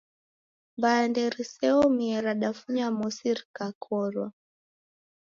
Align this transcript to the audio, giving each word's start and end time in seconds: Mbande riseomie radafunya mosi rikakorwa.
Mbande 0.77 1.21
riseomie 1.35 2.15
radafunya 2.25 2.85
mosi 2.99 3.27
rikakorwa. 3.37 4.27